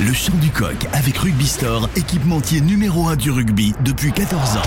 Le 0.00 0.14
chant 0.14 0.32
du 0.40 0.48
coq 0.48 0.86
avec 0.94 1.18
Rugby 1.18 1.46
Store, 1.46 1.86
équipementier 1.94 2.62
numéro 2.62 3.08
1 3.08 3.16
du 3.16 3.30
rugby 3.30 3.74
depuis 3.84 4.10
14 4.10 4.56
ans. 4.56 4.62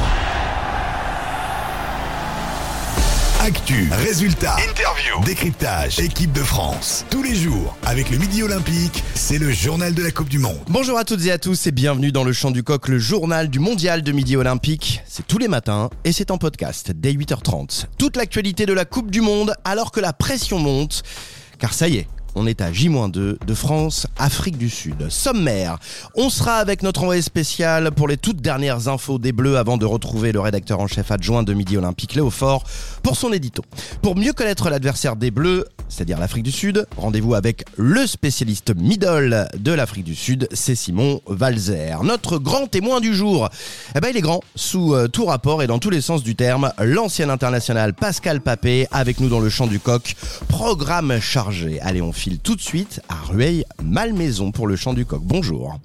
Actu, 3.42 3.90
résultats, 3.92 4.56
interview, 4.70 5.24
décryptage, 5.26 6.00
équipe 6.00 6.34
de 6.34 6.44
France. 6.44 7.04
Tous 7.10 7.24
les 7.24 7.34
jours, 7.34 7.76
avec 7.84 8.12
le 8.12 8.20
Midi 8.20 8.44
Olympique, 8.44 9.04
c'est 9.16 9.40
le 9.40 9.50
journal 9.50 9.96
de 9.96 10.04
la 10.04 10.12
Coupe 10.12 10.30
du 10.30 10.38
Monde. 10.38 10.60
Bonjour 10.70 11.00
à 11.00 11.04
toutes 11.04 11.26
et 11.26 11.32
à 11.32 11.40
tous 11.40 11.66
et 11.66 11.72
bienvenue 11.72 12.12
dans 12.12 12.24
le 12.24 12.32
Chant 12.32 12.52
du 12.52 12.62
Coq, 12.62 12.88
le 12.88 13.00
journal 13.00 13.50
du 13.50 13.58
mondial 13.58 14.04
de 14.04 14.12
Midi 14.12 14.38
Olympique. 14.38 15.02
C'est 15.08 15.26
tous 15.26 15.40
les 15.40 15.48
matins 15.48 15.90
et 16.04 16.12
c'est 16.12 16.30
en 16.30 16.38
podcast 16.38 16.92
dès 16.94 17.12
8h30. 17.12 17.86
Toute 17.98 18.18
l'actualité 18.18 18.68
de 18.68 18.74
la 18.74 18.86
Coupe 18.86 19.10
du 19.10 19.22
Monde 19.22 19.56
alors 19.66 19.92
que 19.92 20.00
la 20.00 20.14
pression 20.14 20.60
monte. 20.60 21.02
Car 21.58 21.74
ça 21.74 21.88
y 21.88 21.98
est, 21.98 22.08
on 22.36 22.48
est 22.48 22.62
à 22.62 22.72
J-2 22.72 23.38
de 23.46 23.54
France, 23.54 24.08
Afrique 24.18 24.58
du 24.58 24.70
Sud. 24.70 25.10
Sommaire. 25.10 25.78
On 26.16 26.30
sera 26.30 26.56
avec 26.56 26.84
notre 26.84 27.04
envoyé 27.04 27.22
spécial 27.22 27.92
pour 27.92 28.08
les 28.08 28.18
toutes 28.18 28.42
dernières 28.42 28.88
infos 28.88 29.20
des 29.20 29.32
Bleus 29.32 29.58
avant 29.58 29.78
de 29.78 29.86
retrouver 29.86 30.32
le 30.32 30.40
rédacteur 30.40 30.80
en 30.80 30.88
chef 30.88 31.12
adjoint 31.12 31.44
de 31.44 31.54
Midi 31.54 31.78
Olympique, 31.78 32.16
Léo 32.16 32.30
Fort, 32.30 32.64
pour 33.04 33.16
son 33.16 33.32
édito. 33.34 33.64
Pour 34.02 34.16
mieux 34.16 34.34
connaître 34.34 34.70
l'adversaire 34.70 35.16
des 35.16 35.32
Bleus, 35.32 35.66
c'est-à-dire 35.90 36.20
l'Afrique 36.20 36.44
du 36.44 36.52
Sud, 36.52 36.88
rendez-vous 36.98 37.36
avec 37.36 37.66
le 37.78 38.08
spécialiste 38.08 38.76
middle 38.76 39.48
de 39.58 39.72
l'Afrique 39.72 40.06
du 40.06 40.16
Sud, 40.16 40.48
c'est 40.52 40.76
Simon 40.76 41.22
Valzer. 41.28 42.04
Notre 42.04 42.38
grand 42.38 42.68
témoin 42.68 43.00
du 43.00 43.14
jour, 43.14 43.50
eh 43.96 44.00
ben 44.00 44.10
il 44.10 44.18
est 44.18 44.22
grand, 44.22 44.42
sous 44.56 44.96
euh, 44.96 45.08
tout 45.08 45.26
rapport 45.26 45.62
et 45.62 45.68
dans 45.68 45.80
tous 45.80 45.90
les 45.90 46.02
sens 46.02 46.24
du 46.24 46.36
terme, 46.36 46.72
l'ancien 46.80 47.30
international 47.30 47.94
Pascal 47.94 48.42
Papé 48.42 48.88
avec 48.92 49.20
nous 49.20 49.30
dans 49.30 49.40
le 49.40 49.50
champ 49.50 49.68
du 49.68 49.80
coq. 49.80 50.16
Programme 50.48 51.20
chargé. 51.20 51.80
Allez, 51.82 52.02
on 52.02 52.12
file 52.24 52.40
tout 52.40 52.56
de 52.56 52.62
suite 52.62 53.02
à 53.10 53.16
Rueil-Malmaison 53.16 54.54
pour 54.54 54.66
le 54.66 54.78
champ 54.78 54.94
du 54.94 55.06
coq. 55.06 55.22
Bonjour. 55.22 55.78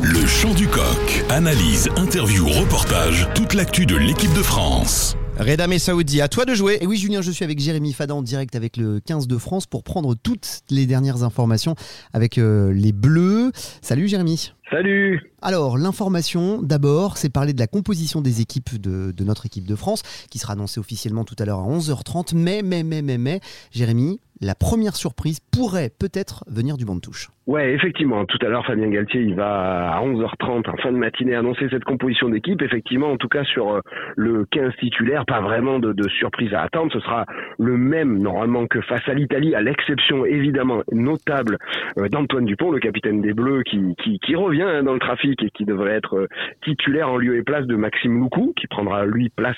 Le 0.00 0.24
chant 0.28 0.54
du 0.54 0.68
coq. 0.68 1.24
Analyse, 1.28 1.88
interview, 1.96 2.46
reportage, 2.46 3.26
toute 3.34 3.52
l'actu 3.54 3.84
de 3.84 3.96
l'équipe 3.96 4.32
de 4.32 4.42
France. 4.42 5.16
Reda 5.40 5.66
Saoudi, 5.80 6.20
à 6.20 6.28
toi 6.28 6.44
de 6.44 6.54
jouer. 6.54 6.78
Et 6.82 6.86
oui, 6.86 6.98
Julien, 6.98 7.20
je 7.20 7.32
suis 7.32 7.42
avec 7.42 7.58
Jérémy 7.58 7.92
Fadan 7.94 8.18
en 8.18 8.22
direct 8.22 8.54
avec 8.54 8.76
le 8.76 9.00
15 9.00 9.26
de 9.26 9.36
France 9.38 9.66
pour 9.66 9.82
prendre 9.82 10.14
toutes 10.14 10.60
les 10.70 10.86
dernières 10.86 11.24
informations 11.24 11.74
avec 12.12 12.38
euh, 12.38 12.72
les 12.72 12.92
Bleus. 12.92 13.50
Salut 13.80 14.06
Jérémy. 14.06 14.52
Salut 14.70 15.32
Alors, 15.42 15.78
l'information, 15.78 16.62
d'abord, 16.62 17.18
c'est 17.18 17.28
parler 17.28 17.54
de 17.54 17.58
la 17.58 17.66
composition 17.66 18.20
des 18.20 18.40
équipes 18.40 18.80
de, 18.80 19.10
de, 19.10 19.24
notre 19.24 19.46
équipe 19.46 19.66
de 19.66 19.74
France, 19.74 20.02
qui 20.30 20.38
sera 20.38 20.52
annoncée 20.52 20.78
officiellement 20.78 21.24
tout 21.24 21.36
à 21.40 21.44
l'heure 21.44 21.58
à 21.58 21.66
11h30. 21.66 22.36
Mais, 22.36 22.62
mais, 22.62 22.84
mais, 22.84 23.02
mais, 23.02 23.18
mais, 23.18 23.40
Jérémy, 23.72 24.20
la 24.42 24.56
première 24.56 24.96
surprise 24.96 25.38
pourrait 25.40 25.90
peut-être 25.96 26.44
venir 26.48 26.76
du 26.76 26.84
banc 26.84 26.96
de 26.96 27.00
touche. 27.00 27.28
Ouais, 27.48 27.72
effectivement. 27.72 28.24
Tout 28.24 28.38
à 28.42 28.48
l'heure, 28.48 28.64
Fabien 28.64 28.88
Galtier, 28.88 29.20
il 29.20 29.34
va 29.34 29.92
à 29.92 30.00
11h30, 30.00 30.70
en 30.70 30.76
fin 30.76 30.92
de 30.92 30.96
matinée, 30.96 31.34
annoncer 31.34 31.68
cette 31.70 31.82
composition 31.82 32.28
d'équipe. 32.28 32.62
Effectivement, 32.62 33.10
en 33.10 33.16
tout 33.16 33.28
cas, 33.28 33.42
sur 33.42 33.74
euh, 33.74 33.80
le 34.14 34.44
15 34.52 34.74
titulaire, 34.78 35.26
pas 35.26 35.40
vraiment 35.40 35.80
de, 35.80 35.92
de, 35.92 36.08
surprise 36.08 36.54
à 36.54 36.62
attendre. 36.62 36.92
Ce 36.92 37.00
sera 37.00 37.26
le 37.58 37.76
même, 37.76 38.18
normalement, 38.18 38.68
que 38.68 38.80
face 38.80 39.08
à 39.08 39.14
l'Italie, 39.14 39.56
à 39.56 39.60
l'exception, 39.60 40.24
évidemment, 40.24 40.82
notable 40.92 41.58
euh, 41.98 42.08
d'Antoine 42.08 42.44
Dupont, 42.44 42.70
le 42.70 42.78
capitaine 42.78 43.20
des 43.22 43.32
Bleus, 43.32 43.64
qui, 43.64 43.96
qui, 44.04 44.20
qui 44.20 44.36
revient 44.36 44.62
hein, 44.62 44.84
dans 44.84 44.94
le 44.94 45.00
trafic 45.00 45.42
et 45.42 45.50
qui 45.50 45.64
devrait 45.64 45.94
être 45.94 46.16
euh, 46.16 46.28
titulaire 46.64 47.10
en 47.10 47.16
lieu 47.16 47.36
et 47.36 47.42
place 47.42 47.66
de 47.66 47.74
Maxime 47.74 48.20
Loukou, 48.20 48.52
qui 48.56 48.68
prendra, 48.68 49.04
lui, 49.04 49.30
place 49.30 49.56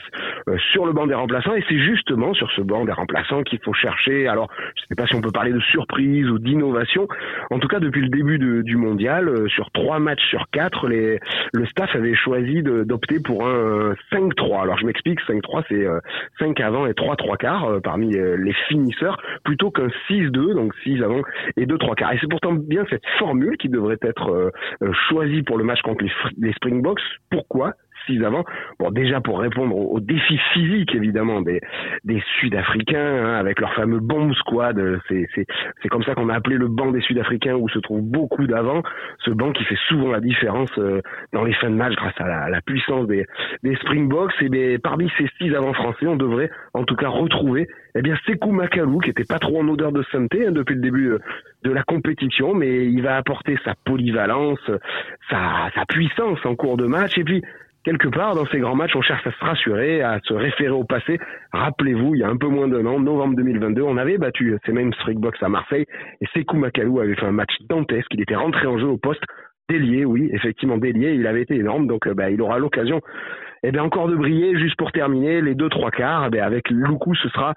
sur 0.73 0.87
le 0.87 0.93
banc 0.93 1.07
des 1.07 1.15
remplaçants. 1.15 1.55
Et 1.55 1.65
c'est 1.69 1.79
justement 1.79 2.33
sur 2.33 2.51
ce 2.53 2.63
banc 2.63 2.87
des 2.87 2.93
remplaçants 2.93 3.43
qu'il 3.43 3.59
faut 3.63 3.75
chercher. 3.75 4.27
Alors, 4.27 4.51
je 4.77 4.83
ne 4.83 4.87
sais 4.89 4.95
pas 4.95 5.07
si 5.07 5.15
on 5.15 5.21
peut 5.21 5.31
parler 5.31 5.53
de 5.53 5.61
surprise 5.61 6.29
ou 6.31 6.39
d'innovation. 6.39 7.09
En 7.51 7.59
tout 7.59 7.69
cas, 7.69 7.81
depuis 7.81 8.03
le 8.03 8.09
début 8.09 8.39
du 8.39 8.77
mondial, 8.77 9.29
euh, 9.29 9.49
sur 9.49 9.71
trois 9.71 9.99
matchs 9.99 10.25
sur 10.29 10.45
quatre, 10.53 10.89
les, 10.89 11.21
le 11.53 11.67
staff 11.67 11.95
avait 11.95 12.15
choisi 12.15 12.63
d'opter 12.63 13.21
pour 13.21 13.47
un 13.47 13.95
5-3. 14.13 14.63
Alors 14.63 14.79
je 14.79 14.87
m'explique, 14.87 15.21
5-3 15.21 15.65
c'est 15.69 15.87
5 16.39 16.61
euh, 16.61 16.65
avant 16.65 16.87
et 16.87 16.95
3 16.95 17.17
3 17.17 17.37
quarts 17.37 17.65
euh, 17.65 17.81
parmi 17.81 18.13
les 18.15 18.53
finisseurs, 18.69 19.21
plutôt 19.45 19.71
qu'un 19.71 19.89
6-2, 20.09 20.55
donc 20.55 20.75
6 20.83 21.03
avant 21.03 21.23
et 21.57 21.67
2 21.67 21.79
3 21.79 21.95
quarts. 21.95 22.13
Et 22.13 22.19
c'est 22.21 22.29
pourtant 22.29 22.53
bien 22.53 22.85
cette 22.91 23.07
formule 23.19 23.57
qui 23.57 23.69
devrait 23.69 23.99
être 24.03 24.53
choisie 25.09 25.43
pour 25.43 25.59
le 25.59 25.65
match 25.65 25.81
contre 25.83 26.05
les, 26.05 26.13
les 26.39 26.53
Springboks. 26.53 27.01
Pourquoi? 27.31 27.73
Avant. 28.25 28.45
Bon, 28.79 28.91
déjà 28.91 29.21
pour 29.21 29.39
répondre 29.41 29.77
aux, 29.77 30.01
défis 30.01 30.39
physiques 30.53 30.95
évidemment 30.95 31.41
des, 31.41 31.61
des 32.05 32.23
Sud-Africains 32.41 32.99
hein, 32.99 33.35
avec 33.35 33.61
leur 33.61 33.73
fameux 33.75 34.01
bomb 34.01 34.33
squad. 34.35 34.79
Euh, 34.79 34.99
c'est 35.09 35.27
c'est 35.35 35.89
comme 35.89 36.03
ça 36.05 36.15
qu'on 36.15 36.29
a 36.29 36.35
appelé 36.35 36.57
le 36.57 36.69
banc 36.69 36.91
des 36.91 37.01
Sud-Africains 37.01 37.55
où 37.55 37.69
se 37.69 37.79
trouve 37.79 38.03
beaucoup 38.03 38.47
d'avant. 38.47 38.83
Ce 39.25 39.31
banc 39.31 39.53
qui 39.53 39.65
fait 39.65 39.79
souvent 39.89 40.11
la 40.11 40.21
différence 40.21 40.71
euh, 40.79 41.01
dans 41.33 41.45
les 41.45 41.55
fins 41.55 41.71
de 41.71 41.77
match 41.77 41.95
grâce 41.95 42.19
à 42.19 42.29
la, 42.29 42.49
la 42.49 42.61
puissance 42.61 43.07
des, 43.07 43.27
des 43.63 43.77
Springboks. 43.77 44.33
Et 44.41 44.49
bien, 44.49 44.77
parmi 44.83 45.11
ces 45.19 45.29
six 45.39 45.55
avant 45.55 45.73
français, 45.73 46.07
on 46.07 46.17
devrait 46.17 46.51
en 46.75 46.85
tout 46.85 46.97
cas 46.97 47.09
retrouver 47.09 47.69
eh 47.97 48.03
bien 48.03 48.17
Sekou 48.27 48.51
Makalou 48.51 48.99
qui 48.99 49.11
était 49.11 49.25
pas 49.25 49.39
trop 49.39 49.61
en 49.61 49.69
odeur 49.69 49.93
de 49.93 50.03
santé 50.11 50.47
hein, 50.47 50.51
depuis 50.51 50.75
le 50.75 50.81
début 50.81 51.13
euh, 51.13 51.19
de 51.63 51.71
la 51.71 51.83
compétition, 51.83 52.55
mais 52.55 52.87
il 52.87 53.03
va 53.03 53.17
apporter 53.17 53.57
sa 53.65 53.75
polyvalence, 53.85 54.61
sa, 55.31 55.71
sa 55.75 55.87
puissance 55.87 56.39
en 56.45 56.57
cours 56.57 56.77
de 56.77 56.87
match 56.87 57.17
et 57.17 57.25
puis 57.25 57.43
quelque 57.85 58.09
part, 58.09 58.35
dans 58.35 58.47
ces 58.47 58.59
grands 58.59 58.75
matchs, 58.75 58.97
on 58.97 59.03
cherche 59.03 59.27
à 59.27 59.33
se 59.33 59.45
rassurer, 59.45 60.03
à 60.03 60.19
se 60.25 60.35
référer 60.35 60.71
au 60.71 60.85
passé. 60.85 61.19
Rappelez-vous, 61.53 62.15
il 62.15 62.21
y 62.21 62.25
a 62.25 62.29
un 62.29 62.37
peu 62.37 62.49
moins 62.49 62.69
d'un 62.69 62.85
an, 62.87 62.99
novembre 62.99 63.37
2022, 63.37 63.83
on 63.83 63.97
avait 63.97 64.19
battu 64.19 64.57
ces 64.67 64.73
mêmes 64.73 64.93
Strikebox 64.95 65.43
à 65.43 65.49
Marseille 65.49 65.87
et 66.21 66.27
Sekou 66.35 66.57
Makalou 66.57 67.01
avait 67.01 67.15
fait 67.15 67.27
un 67.27 67.33
match 67.33 67.53
dantesque. 67.69 68.09
Il 68.13 68.21
était 68.23 68.35
rentré 68.35 68.67
en 68.67 68.79
jeu 68.79 68.87
au 68.87 68.97
poste 68.97 69.23
délié, 69.69 70.05
oui, 70.05 70.31
effectivement 70.33 70.79
délié. 70.79 71.15
Il 71.15 71.27
avait 71.27 71.43
été 71.43 71.55
énorme, 71.57 71.87
donc 71.87 72.07
euh, 72.07 72.15
bah, 72.15 72.31
il 72.31 72.41
aura 72.43 72.59
l'occasion, 72.59 73.01
eh 73.63 73.71
bien, 73.71 73.83
encore 73.83 74.09
de 74.09 74.17
briller. 74.17 74.59
Juste 74.59 74.77
pour 74.77 74.93
terminer, 74.93 75.41
les 75.41 75.55
deux 75.55 75.69
trois 75.69 75.91
quarts, 75.91 76.29
eh 76.33 76.41
avec 76.41 76.71
Loukou, 76.71 77.15
ce 77.15 77.29
sera 77.29 77.55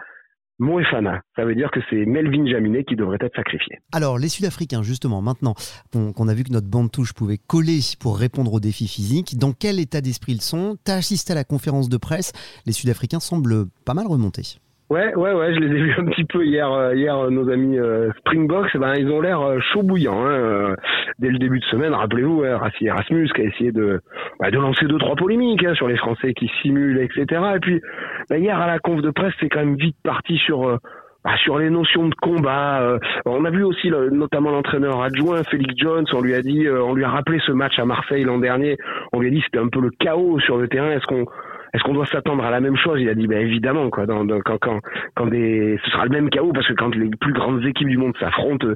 Moefana. 0.60 1.22
Ça 1.36 1.46
veut 1.46 1.56
dire 1.56 1.70
que 1.72 1.80
c'est 1.90 2.06
Melvin 2.06 2.48
Jaminet 2.48 2.84
qui 2.84 2.96
devrait 2.96 3.20
être 3.22 3.36
sacrifié. 3.36 3.78
Alors, 3.92 4.18
les 4.18 4.30
Sud-Africains, 4.30 4.84
justement, 4.84 5.22
maintenant 5.22 5.54
qu'on 5.92 6.28
a 6.28 6.34
vu 6.34 6.44
que 6.44 6.52
notre 6.52 6.68
bande 6.68 6.92
touche 6.92 7.14
pouvait 7.14 7.38
coller 7.38 7.80
pour 8.00 8.18
répondre 8.18 8.52
aux 8.54 8.60
défis 8.60 8.88
physiques, 8.88 9.38
dans 9.38 9.54
quel 9.54 9.80
état 9.80 10.02
d'esprit 10.02 10.34
ils 10.34 10.42
sont? 10.42 10.78
Tu 10.86 10.92
as 10.92 10.96
assisté 10.96 11.34
à 11.34 11.36
la 11.36 11.44
conférence 11.44 11.90
de 11.90 11.98
presse. 11.98 12.32
Les 12.66 12.74
Sud-Africains 12.74 13.20
semblent 13.20 13.68
pas 13.86 13.94
mal 13.94 14.08
remontés. 14.08 14.58
Ouais, 14.90 15.14
ouais, 15.16 15.34
ouais, 15.34 15.54
je 15.54 15.60
les 15.60 15.68
ai 15.68 15.82
vus 15.82 15.96
un 15.98 16.06
petit 16.06 16.24
peu 16.24 16.46
hier. 16.46 16.72
Euh, 16.72 16.96
hier, 16.96 17.18
euh, 17.18 17.30
nos 17.30 17.50
amis 17.50 17.78
euh, 17.78 18.10
Springboks, 18.20 18.70
eh 18.74 18.78
ben, 18.78 18.94
ils 18.98 19.12
ont 19.12 19.20
l'air 19.20 19.42
chaud 19.74 19.84
bouillant. 19.84 20.26
Hein, 20.26 20.76
dès 21.20 21.30
le 21.30 21.38
début 21.40 21.60
de 21.60 21.66
semaine, 21.66 21.94
rappelez-vous, 21.94 22.44
hein, 22.44 22.58
Erasmus 22.80 23.28
qui 23.36 23.42
a 23.42 23.44
essayé 23.44 23.72
de, 23.74 24.00
bah, 24.40 24.50
de 24.50 24.58
lancer 24.58 24.86
deux 24.86 24.98
trois 24.98 25.18
polémiques 25.18 25.66
hein, 25.66 25.74
sur 25.76 25.90
les 25.90 25.98
Français 25.98 26.34
qui 26.34 26.50
simulent, 26.62 27.00
etc. 27.00 27.26
Et 27.56 27.60
puis, 27.60 27.82
bah, 28.30 28.38
hier 28.38 28.58
à 28.58 28.66
la 28.66 28.80
conf 28.80 29.02
de 29.02 29.12
presse, 29.12 29.34
c'est 29.42 29.50
quand 29.50 29.60
même 29.60 29.76
vite 29.76 29.98
parti 30.04 30.38
sur 30.38 30.80
bah, 31.26 31.32
sur 31.44 31.58
les 31.58 31.70
notions 31.70 32.08
de 32.08 32.16
combat. 32.16 32.98
on 33.26 33.44
a 33.44 33.50
vu 33.50 33.66
aussi 33.66 33.90
notamment 33.90 34.52
l'entraîneur 34.52 35.02
adjoint 35.02 35.44
Félix 35.44 35.74
Jones. 35.76 36.06
On 36.14 36.22
lui 36.22 36.34
a 36.34 36.42
dit, 36.42 36.66
on 36.70 36.94
lui 36.94 37.04
a 37.04 37.10
rappelé 37.10 37.40
ce 37.46 37.52
match 37.52 37.78
à 37.78 37.84
Marseille 37.84 38.24
l'an 38.24 38.38
dernier. 38.38 38.78
On 39.12 39.20
lui 39.20 39.28
a 39.28 39.32
dit 39.32 39.42
c'était 39.44 39.60
un 39.60 39.68
peu 39.68 39.82
le 39.82 39.90
chaos 40.00 40.40
sur 40.40 40.58
le 40.58 40.70
terrain. 40.70 40.92
Est-ce 40.92 41.08
qu'on 41.08 41.26
est-ce 41.74 41.84
qu'on 41.84 41.94
doit 41.94 42.06
s'attendre 42.06 42.44
à 42.44 42.52
la 42.52 42.60
même 42.60 42.78
chose? 42.78 43.00
Il 43.02 43.10
a 43.10 43.16
dit, 43.16 43.28
ben 43.28 43.40
évidemment, 43.40 43.90
quoi. 43.90 44.06
Dans, 44.06 44.26
quand, 44.42 44.58
quand, 44.60 44.80
quand 45.16 45.28
des, 45.28 45.80
ce 45.84 45.92
sera 45.92 46.06
le 46.06 46.12
même 46.12 46.30
chaos 46.30 46.52
parce 46.54 46.68
que 46.68 46.74
quand 46.74 46.96
les 46.96 47.10
plus 47.20 47.34
grandes 47.34 47.66
équipes 47.66 47.90
du 47.90 47.98
monde 47.98 48.16
s'affrontent, 48.20 48.68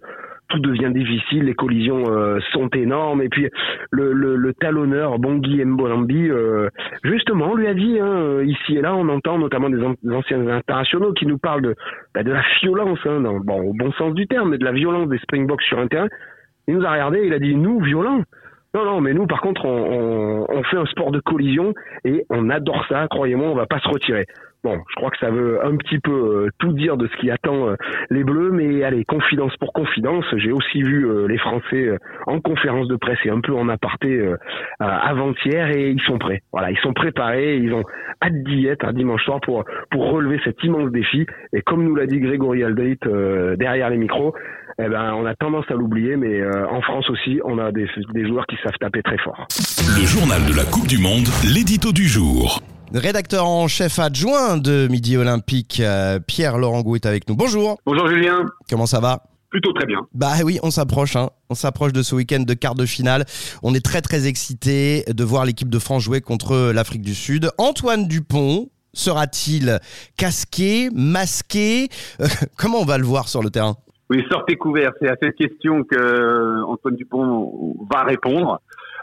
tout 0.49 0.59
devient 0.59 0.91
difficile, 0.93 1.45
les 1.45 1.53
collisions 1.53 2.03
euh, 2.09 2.39
sont 2.51 2.67
énormes. 2.69 3.21
Et 3.21 3.29
puis 3.29 3.47
le, 3.91 4.11
le, 4.11 4.35
le 4.35 4.53
talonneur 4.53 5.17
Bongi 5.17 5.63
Mbolambi, 5.63 6.29
euh, 6.29 6.69
justement, 7.03 7.55
lui 7.55 7.67
a 7.67 7.73
dit, 7.73 7.99
hein, 7.99 8.41
ici 8.43 8.75
et 8.75 8.81
là, 8.81 8.93
on 8.95 9.07
entend 9.09 9.37
notamment 9.37 9.69
des, 9.69 9.81
anciens 10.11 10.47
internationaux 10.47 11.13
qui 11.13 11.25
nous 11.25 11.37
parlent 11.37 11.61
de, 11.61 11.75
bah, 12.13 12.23
de 12.23 12.31
la 12.31 12.43
violence, 12.61 12.99
hein, 13.05 13.21
dans, 13.21 13.39
bon, 13.39 13.61
au 13.61 13.73
bon 13.73 13.91
sens 13.93 14.13
du 14.13 14.27
terme, 14.27 14.49
mais 14.49 14.57
de 14.57 14.65
la 14.65 14.73
violence 14.73 15.07
des 15.07 15.17
Springboks 15.19 15.63
sur 15.63 15.79
un 15.79 15.87
terrain. 15.87 16.07
Il 16.67 16.75
nous 16.75 16.85
a 16.85 16.91
regardé, 16.91 17.21
il 17.25 17.33
a 17.33 17.39
dit, 17.39 17.55
nous, 17.55 17.79
violents 17.79 18.23
non, 18.73 18.85
non, 18.85 19.01
mais 19.01 19.13
nous, 19.13 19.27
par 19.27 19.41
contre, 19.41 19.65
on, 19.65 20.63
fait 20.63 20.77
un 20.77 20.85
sport 20.85 21.11
de 21.11 21.19
collision 21.19 21.73
et 22.05 22.25
on 22.29 22.49
adore 22.49 22.85
ça. 22.87 23.07
Croyez-moi, 23.09 23.47
on 23.47 23.55
va 23.55 23.65
pas 23.65 23.79
se 23.79 23.89
retirer. 23.89 24.25
Bon, 24.63 24.77
je 24.89 24.95
crois 24.95 25.09
que 25.09 25.17
ça 25.17 25.31
veut 25.31 25.65
un 25.65 25.75
petit 25.75 25.97
peu 25.97 26.11
euh, 26.11 26.49
tout 26.59 26.71
dire 26.73 26.95
de 26.95 27.07
ce 27.07 27.17
qui 27.17 27.31
attend 27.31 27.69
euh, 27.69 27.75
les 28.11 28.23
Bleus, 28.23 28.51
mais 28.51 28.83
allez, 28.83 29.03
confidence 29.05 29.55
pour 29.57 29.73
confidence, 29.73 30.23
j'ai 30.37 30.51
aussi 30.51 30.83
vu 30.83 31.07
euh, 31.07 31.25
les 31.27 31.39
Français 31.39 31.97
en 32.27 32.39
conférence 32.39 32.87
de 32.87 32.95
presse 32.95 33.17
et 33.25 33.31
un 33.31 33.41
peu 33.41 33.55
en 33.55 33.69
aparté 33.69 34.21
avant-hier 34.79 35.69
et 35.69 35.89
ils 35.89 36.01
sont 36.01 36.17
prêts. 36.17 36.41
Voilà, 36.51 36.69
ils 36.71 36.77
sont 36.79 36.93
préparés, 36.93 37.57
ils 37.57 37.73
ont 37.73 37.83
hâte 38.23 38.43
d'y 38.43 38.67
être 38.67 38.85
un 38.85 38.93
dimanche 38.93 39.23
soir 39.23 39.39
pour 39.41 39.63
pour 39.89 40.11
relever 40.11 40.39
cet 40.43 40.63
immense 40.63 40.91
défi. 40.91 41.25
Et 41.53 41.61
comme 41.61 41.83
nous 41.83 41.95
l'a 41.95 42.05
dit 42.05 42.19
Grégory 42.19 42.63
Aldrit 42.63 42.99
derrière 43.57 43.89
les 43.89 43.97
micros, 43.97 44.33
eh 44.79 44.87
ben, 44.89 45.13
on 45.13 45.25
a 45.25 45.35
tendance 45.35 45.65
à 45.69 45.73
l'oublier, 45.73 46.15
mais 46.15 46.39
euh, 46.39 46.67
en 46.69 46.81
France 46.81 47.09
aussi, 47.09 47.39
on 47.43 47.57
a 47.59 47.71
des, 47.71 47.87
des 48.13 48.27
joueurs 48.27 48.45
qui 48.47 48.55
savent 48.63 48.77
taper 48.79 49.01
très 49.03 49.17
fort. 49.17 49.47
Le 49.97 50.05
journal 50.05 50.41
de 50.45 50.55
la 50.55 50.63
Coupe 50.63 50.87
du 50.87 50.97
Monde, 50.97 51.27
l'édito 51.53 51.91
du 51.91 52.07
jour. 52.07 52.61
Rédacteur 52.93 53.47
en 53.47 53.69
chef 53.69 53.99
adjoint 53.99 54.57
de 54.57 54.87
Midi 54.89 55.15
Olympique, 55.15 55.79
euh, 55.79 56.19
Pierre-Laurent 56.19 56.81
Gou 56.81 56.95
est 56.95 57.05
avec 57.05 57.29
nous. 57.29 57.35
Bonjour. 57.35 57.77
Bonjour 57.85 58.07
Julien. 58.09 58.45
Comment 58.69 58.85
ça 58.85 58.99
va? 58.99 59.23
Plutôt 59.49 59.71
très 59.71 59.85
bien. 59.85 59.99
Bah 60.13 60.33
oui, 60.43 60.59
on 60.61 60.71
s'approche, 60.71 61.15
hein. 61.15 61.29
on 61.49 61.55
s'approche 61.55 61.93
de 61.93 62.01
ce 62.03 62.15
week-end 62.15 62.41
de 62.41 62.53
quart 62.53 62.75
de 62.75 62.85
finale. 62.85 63.25
On 63.63 63.73
est 63.73 63.83
très 63.83 64.01
très 64.01 64.27
excité 64.27 65.05
de 65.07 65.23
voir 65.23 65.45
l'équipe 65.45 65.69
de 65.69 65.79
France 65.79 66.03
jouer 66.03 66.19
contre 66.19 66.71
l'Afrique 66.73 67.01
du 67.01 67.15
Sud. 67.15 67.49
Antoine 67.57 68.07
Dupont 68.09 68.67
sera-t-il 68.93 69.79
casqué, 70.17 70.89
masqué? 70.93 71.87
Euh, 72.19 72.27
Comment 72.57 72.79
on 72.81 72.85
va 72.85 72.97
le 72.97 73.05
voir 73.05 73.29
sur 73.29 73.41
le 73.41 73.49
terrain? 73.49 73.77
Oui, 74.09 74.21
sortez 74.29 74.57
couvert. 74.57 74.91
C'est 75.01 75.07
à 75.07 75.15
cette 75.21 75.37
question 75.37 75.85
que 75.85 75.95
euh, 75.95 76.65
Antoine 76.65 76.97
Dupont 76.97 77.77
va 77.89 78.03
répondre. 78.03 78.59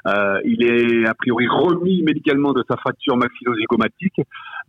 Euh, 0.08 0.40
il 0.44 0.64
est 0.64 1.06
a 1.06 1.14
priori 1.14 1.46
remis 1.48 2.02
médicalement 2.02 2.52
de 2.52 2.64
sa 2.68 2.76
fracture 2.76 3.16
maxillo-zygomatique. 3.16 4.20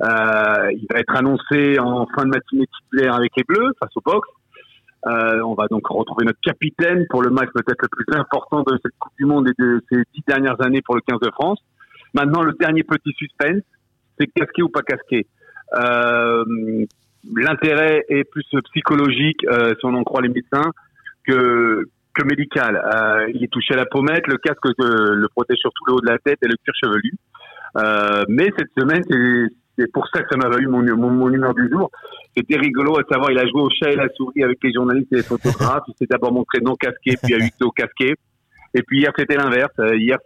Euh, 0.03 0.71
il 0.71 0.85
va 0.91 0.99
être 0.99 1.15
annoncé 1.15 1.79
en 1.79 2.07
fin 2.07 2.23
de 2.23 2.29
matinée 2.29 2.65
titulaire 2.67 3.15
avec 3.15 3.31
les 3.37 3.43
Bleus 3.43 3.73
face 3.79 3.91
au 3.95 4.01
box. 4.01 4.27
Euh, 5.07 5.41
on 5.45 5.53
va 5.53 5.67
donc 5.67 5.87
retrouver 5.87 6.25
notre 6.25 6.41
capitaine 6.41 7.05
pour 7.09 7.21
le 7.21 7.29
match 7.29 7.49
peut-être 7.53 7.81
le 7.83 7.87
plus 7.89 8.17
important 8.17 8.63
de 8.63 8.77
cette 8.83 8.97
Coupe 8.99 9.13
du 9.17 9.25
Monde 9.25 9.47
et 9.47 9.53
de 9.61 9.81
ces 9.89 10.03
dix 10.13 10.23
dernières 10.27 10.59
années 10.61 10.81
pour 10.81 10.95
le 10.95 11.01
15 11.01 11.19
de 11.21 11.31
France. 11.31 11.59
Maintenant, 12.13 12.41
le 12.41 12.53
dernier 12.59 12.83
petit 12.83 13.13
suspense, 13.13 13.61
c'est 14.19 14.27
casqué 14.27 14.61
ou 14.61 14.69
pas 14.69 14.81
casqué. 14.81 15.27
Euh, 15.75 16.43
L'intérêt 17.35 18.05
est 18.07 18.23
plus 18.23 18.45
psychologique, 18.71 19.41
si 19.41 19.85
on 19.85 19.93
en 19.93 20.03
croit 20.05 20.21
les 20.21 20.29
médecins, 20.29 20.71
que, 21.27 21.83
que 22.13 22.23
médical. 22.25 22.75
Euh, 22.75 23.31
il 23.33 23.43
est 23.43 23.51
touché 23.51 23.73
à 23.73 23.77
la 23.77 23.85
pommette, 23.85 24.27
le 24.27 24.37
casque 24.37 24.65
euh, 24.65 25.15
le 25.15 25.27
protège 25.29 25.57
sur 25.57 25.71
tout 25.71 25.85
le 25.87 25.93
haut 25.93 26.01
de 26.01 26.07
la 26.07 26.17
tête 26.17 26.37
et 26.41 26.47
le 26.47 26.55
cuir 26.55 26.73
chevelu. 26.75 27.13
Euh, 27.77 28.23
mais 28.27 28.49
cette 28.57 28.71
semaine, 28.77 29.03
c'est 29.77 29.91
pour 29.91 30.07
ça 30.13 30.21
que 30.21 30.27
ça 30.31 30.37
m'a 30.37 30.49
valu 30.49 30.67
mon, 30.67 30.81
mon, 30.95 31.31
humeur 31.31 31.53
du 31.53 31.69
jour. 31.69 31.91
C'était 32.35 32.57
rigolo 32.57 32.97
à 32.97 33.03
savoir, 33.09 33.31
il 33.31 33.39
a 33.39 33.47
joué 33.47 33.61
au 33.61 33.69
chat 33.69 33.91
et 33.91 33.95
la 33.95 34.09
souris 34.15 34.43
avec 34.43 34.57
les 34.63 34.73
journalistes 34.73 35.11
et 35.11 35.17
les 35.17 35.23
photographes. 35.23 35.83
Il 35.87 35.93
s'est 35.97 36.07
d'abord 36.09 36.33
montré 36.33 36.59
non 36.61 36.75
casqué, 36.75 37.15
puis 37.21 37.33
à 37.33 37.37
huis 37.37 37.51
casqué. 37.75 38.15
Et 38.73 38.83
puis 38.83 38.99
hier, 38.99 39.11
c'était 39.17 39.35
l'inverse. 39.35 39.73
Hier, 39.95 40.17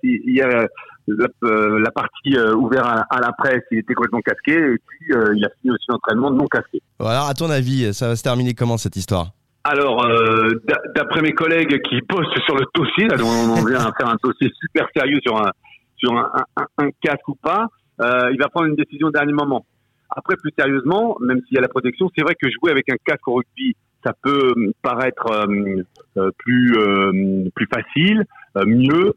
la, 1.08 1.92
partie 1.92 2.38
ouverte 2.56 2.86
à, 2.86 3.06
à, 3.10 3.20
la 3.20 3.32
presse, 3.34 3.64
il 3.72 3.80
était 3.80 3.94
complètement 3.94 4.22
casqué. 4.22 4.54
Et 4.54 4.78
puis, 4.86 5.08
il 5.10 5.46
a 5.46 5.50
fini 5.62 5.74
aussi 5.74 5.86
l'entraînement 5.90 6.32
non 6.32 6.48
casqué. 6.48 6.82
Alors, 7.00 7.28
à 7.28 7.34
ton 7.34 7.50
avis, 7.50 7.94
ça 7.94 8.08
va 8.08 8.16
se 8.16 8.24
terminer 8.24 8.54
comment 8.54 8.78
cette 8.78 8.96
histoire? 8.96 9.32
Alors, 9.64 10.06
euh, 10.06 10.52
d'après 10.96 11.22
mes 11.22 11.32
collègues 11.32 11.82
qui 11.84 12.02
postent 12.02 12.38
sur 12.46 12.56
le 12.56 12.66
dossier, 12.76 13.08
là, 13.08 13.16
on 13.22 13.66
vient 13.66 13.92
faire 13.98 14.10
un 14.10 14.18
dossier 14.22 14.52
super 14.60 14.88
sérieux 14.96 15.20
sur 15.24 15.38
un 15.38 15.52
sur 15.98 16.14
un, 16.18 16.30
un, 16.58 16.66
un 16.80 16.90
casque 17.02 17.28
ou 17.30 17.36
pas, 17.36 17.68
euh, 18.02 18.30
il 18.34 18.38
va 18.40 18.50
prendre 18.50 18.68
une 18.68 18.76
décision 18.76 19.08
au 19.08 19.12
dernier 19.12 19.32
moment. 19.32 19.66
Après, 20.10 20.36
plus 20.36 20.52
sérieusement, 20.58 21.16
même 21.22 21.42
s'il 21.48 21.56
y 21.56 21.58
a 21.58 21.62
la 21.62 21.70
protection, 21.70 22.10
c'est 22.16 22.24
vrai 22.24 22.36
que 22.36 22.50
jouer 22.50 22.72
avec 22.72 22.90
un 22.90 22.96
casque 23.06 23.28
au 23.28 23.36
rugby, 23.36 23.76
ça 24.04 24.14
peut 24.22 24.54
paraître 24.82 25.32
euh, 25.32 25.82
euh, 26.18 26.32
plus 26.38 26.74
euh, 26.78 27.50
plus 27.56 27.68
facile, 27.74 28.26
euh, 28.58 28.66
mieux 28.66 29.14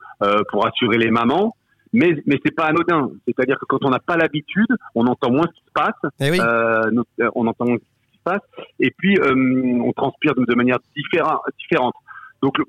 pour 0.50 0.66
assurer 0.66 0.98
les 0.98 1.10
mamans. 1.10 1.56
Mais, 1.92 2.14
mais 2.26 2.38
c'est 2.44 2.54
pas 2.54 2.66
anodin. 2.66 3.10
C'est-à-dire 3.26 3.58
que 3.58 3.64
quand 3.64 3.84
on 3.84 3.90
n'a 3.90 3.98
pas 3.98 4.16
l'habitude, 4.16 4.68
on 4.94 5.06
entend 5.06 5.30
moins 5.30 5.46
ce 5.46 5.60
qui 5.60 5.66
se 5.66 5.72
passe. 5.72 6.12
Eh 6.20 6.30
oui. 6.30 6.40
on 7.34 7.46
entend 7.46 7.64
moins 7.64 7.78
passe, 8.30 8.44
et 8.86 8.90
puis 8.98 9.14
euh, 9.18 9.86
on 9.88 9.92
transpire 10.02 10.34
de, 10.34 10.44
de 10.52 10.54
manière 10.60 10.78
différente. 10.96 11.40
différente. 11.62 11.94
Donc 12.42 12.58
le, 12.58 12.64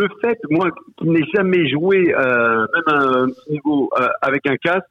le 0.00 0.06
fait, 0.22 0.38
moi, 0.50 0.66
qui 0.98 1.06
n'ai 1.14 1.24
jamais 1.34 1.68
joué 1.74 1.98
euh, 2.14 2.66
même 2.74 2.88
à 2.94 2.98
un 3.22 3.28
petit 3.28 3.50
niveau 3.56 3.90
euh, 4.00 4.08
avec 4.28 4.42
un 4.46 4.56
casque, 4.56 4.88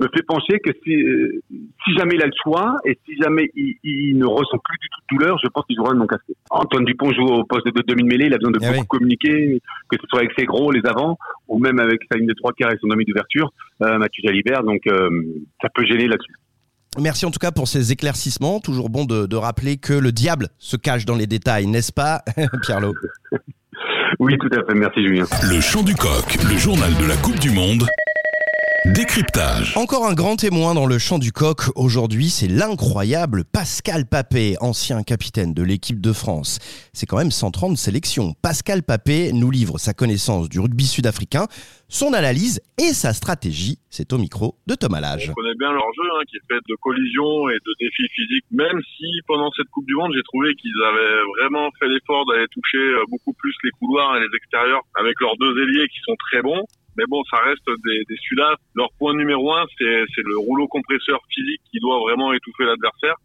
me 0.00 0.08
fait 0.14 0.24
pencher 0.26 0.56
que 0.64 0.70
si, 0.82 0.92
euh, 0.92 1.40
si 1.84 1.90
jamais 1.96 2.14
il 2.18 2.22
a 2.22 2.26
le 2.26 2.38
choix 2.42 2.68
et 2.84 2.94
si 3.04 3.12
jamais 3.22 3.46
il, 3.54 3.76
il 3.84 4.18
ne 4.18 4.26
ressent 4.26 4.58
plus 4.68 4.78
du 4.84 4.88
tout 4.92 5.00
de 5.02 5.08
douleur, 5.16 5.38
je 5.42 5.48
pense 5.52 5.64
qu'il 5.66 5.76
jouera 5.76 5.92
de 5.92 5.98
non 5.98 6.06
casqué. 6.06 6.34
Antoine 6.50 6.84
Dupont 6.84 7.12
joue 7.12 7.28
au 7.40 7.44
poste 7.44 7.66
de 7.66 7.82
demi-mêlée, 7.86 8.26
il 8.26 8.34
a 8.34 8.38
besoin 8.38 8.50
de 8.52 8.58
Ah 8.62 8.66
beaucoup 8.70 8.80
oui. 8.80 8.94
communiquer, 8.94 9.60
que 9.88 9.96
ce 10.00 10.06
soit 10.08 10.20
avec 10.20 10.32
ses 10.36 10.46
gros, 10.46 10.72
les 10.72 10.84
avants, 10.92 11.16
ou 11.46 11.58
même 11.60 11.78
avec 11.78 12.00
sa 12.10 12.18
ligne 12.18 12.26
de 12.32 12.34
trois 12.34 12.52
quarts 12.52 12.72
et 12.72 12.78
son 12.80 12.90
ami 12.90 13.04
d'ouverture, 13.04 13.48
Mathieu 13.80 14.22
Jalibert, 14.24 14.62
donc 14.64 14.82
ça 15.62 15.68
peut 15.74 15.84
gêner 15.84 16.08
là-dessus. 16.08 16.34
Merci 16.98 17.26
en 17.26 17.30
tout 17.30 17.38
cas 17.38 17.50
pour 17.50 17.68
ces 17.68 17.92
éclaircissements. 17.92 18.60
Toujours 18.60 18.90
bon 18.90 19.04
de, 19.04 19.26
de 19.26 19.36
rappeler 19.36 19.76
que 19.76 19.92
le 19.92 20.12
diable 20.12 20.48
se 20.58 20.76
cache 20.76 21.04
dans 21.04 21.16
les 21.16 21.26
détails, 21.26 21.66
n'est-ce 21.66 21.92
pas, 21.92 22.22
Pierlot 22.62 22.94
Oui, 24.20 24.36
tout 24.38 24.50
à 24.58 24.64
fait, 24.64 24.74
merci 24.74 25.04
Julien. 25.06 25.24
Le 25.42 25.60
chant 25.60 25.82
du 25.82 25.94
coq, 25.94 26.36
le 26.48 26.56
journal 26.56 26.94
de 26.94 27.04
la 27.06 27.16
Coupe 27.16 27.38
du 27.40 27.50
Monde. 27.50 27.84
Décryptage. 28.92 29.78
Encore 29.78 30.04
un 30.04 30.12
grand 30.12 30.36
témoin 30.36 30.74
dans 30.74 30.84
le 30.84 30.98
champ 30.98 31.18
du 31.18 31.32
coq 31.32 31.72
aujourd'hui, 31.74 32.28
c'est 32.28 32.48
l'incroyable 32.48 33.44
Pascal 33.50 34.04
Papé, 34.04 34.56
ancien 34.60 35.02
capitaine 35.02 35.54
de 35.54 35.62
l'équipe 35.62 36.02
de 36.02 36.12
France. 36.12 36.58
C'est 36.92 37.06
quand 37.06 37.16
même 37.16 37.30
130 37.30 37.78
sélections. 37.78 38.34
Pascal 38.42 38.82
Papé 38.82 39.32
nous 39.32 39.50
livre 39.50 39.78
sa 39.78 39.94
connaissance 39.94 40.50
du 40.50 40.60
rugby 40.60 40.84
sud-africain, 40.84 41.46
son 41.88 42.12
analyse 42.12 42.60
et 42.76 42.92
sa 42.92 43.14
stratégie. 43.14 43.78
C'est 43.88 44.12
au 44.12 44.18
micro 44.18 44.56
de 44.66 44.74
Thomas 44.74 45.00
Lage. 45.00 45.30
On 45.30 45.32
connaît 45.32 45.56
bien 45.58 45.72
leur 45.72 45.88
jeu, 45.96 46.10
hein, 46.20 46.22
qui 46.28 46.36
est 46.36 46.44
fait 46.46 46.60
de 46.68 46.76
collisions 46.82 47.48
et 47.48 47.56
de 47.64 47.72
défis 47.80 48.08
physiques. 48.14 48.44
Même 48.50 48.82
si 48.98 49.06
pendant 49.26 49.50
cette 49.56 49.70
Coupe 49.70 49.86
du 49.86 49.94
Monde, 49.94 50.12
j'ai 50.14 50.24
trouvé 50.24 50.54
qu'ils 50.56 50.76
avaient 50.84 51.24
vraiment 51.40 51.70
fait 51.80 51.88
l'effort 51.88 52.26
d'aller 52.26 52.48
toucher 52.52 52.76
euh, 52.76 53.04
beaucoup 53.08 53.32
plus 53.32 53.54
les 53.64 53.70
couloirs 53.80 54.18
et 54.18 54.20
les 54.20 54.36
extérieurs 54.36 54.82
avec 55.00 55.18
leurs 55.20 55.38
deux 55.38 55.56
ailiers 55.62 55.88
qui 55.88 56.00
sont 56.04 56.16
très 56.28 56.42
bons. 56.42 56.66
Mais 56.96 57.04
bon, 57.08 57.22
ça 57.30 57.38
reste 57.38 57.66
des, 57.84 58.02
des 58.08 58.16
Sudaf. 58.16 58.56
Leur 58.74 58.88
point 58.98 59.14
numéro 59.14 59.52
un, 59.52 59.64
c'est 59.78 60.24
le 60.24 60.38
rouleau 60.38 60.68
compresseur 60.68 61.20
physique 61.32 61.60
qui 61.70 61.80
doit 61.80 61.98
vraiment 62.00 62.32
étouffer 62.32 62.64
l'adversaire. 62.64 63.16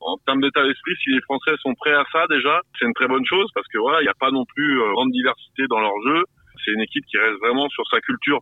En 0.00 0.16
termes 0.24 0.40
d'état 0.40 0.64
d'esprit, 0.64 0.94
si 1.04 1.10
les 1.10 1.20
Français 1.20 1.52
sont 1.60 1.74
prêts 1.74 1.92
à 1.92 2.04
ça 2.10 2.26
déjà, 2.30 2.62
c'est 2.78 2.86
une 2.86 2.94
très 2.94 3.06
bonne 3.06 3.24
chose 3.26 3.48
parce 3.54 3.66
que 3.68 3.78
voilà, 3.78 4.00
il 4.00 4.04
n'y 4.04 4.08
a 4.08 4.18
pas 4.18 4.30
non 4.30 4.46
plus 4.46 4.80
euh, 4.80 4.92
grande 4.92 5.12
diversité 5.12 5.64
dans 5.68 5.80
leur 5.80 5.92
jeu. 6.06 6.24
C'est 6.64 6.72
une 6.72 6.80
équipe 6.80 7.04
qui 7.04 7.18
reste 7.18 7.38
vraiment 7.40 7.68
sur 7.68 7.84
sa 7.88 8.00
culture. 8.00 8.40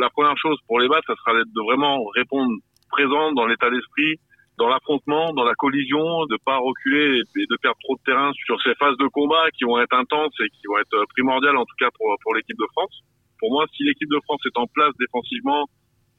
La 0.00 0.08
première 0.10 0.36
chose 0.38 0.56
pour 0.66 0.80
les 0.80 0.88
battre, 0.88 1.04
ça 1.06 1.14
sera 1.16 1.34
de 1.36 1.62
vraiment 1.68 2.02
répondre 2.14 2.50
présent 2.90 3.32
dans 3.32 3.46
l'état 3.46 3.70
d'esprit, 3.70 4.16
dans 4.58 4.68
l'affrontement, 4.68 5.32
dans 5.34 5.44
la 5.44 5.54
collision, 5.54 6.24
de 6.26 6.38
pas 6.44 6.56
reculer 6.56 7.20
et 7.20 7.46
de 7.46 7.56
perdre 7.60 7.78
trop 7.84 7.96
de 7.96 8.02
terrain 8.04 8.32
sur 8.46 8.60
ces 8.62 8.74
phases 8.76 8.96
de 8.96 9.06
combat 9.08 9.50
qui 9.56 9.64
vont 9.64 9.78
être 9.78 9.94
intenses 9.94 10.34
et 10.40 10.48
qui 10.48 10.66
vont 10.66 10.78
être 10.78 11.04
primordiales 11.12 11.56
en 11.56 11.64
tout 11.64 11.76
cas 11.78 11.90
pour, 11.94 12.16
pour 12.22 12.34
l'équipe 12.34 12.58
de 12.58 12.66
France. 12.72 13.02
Pour 13.38 13.50
moi, 13.52 13.64
si 13.76 13.84
l'équipe 13.84 14.08
de 14.08 14.20
France 14.24 14.40
est 14.46 14.58
en 14.58 14.66
place 14.66 14.92
défensivement 14.98 15.66